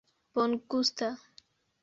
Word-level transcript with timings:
bongusta 0.33 1.07